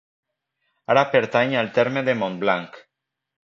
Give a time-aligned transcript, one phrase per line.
[0.93, 2.85] Ara pertany al terme de Montblanc.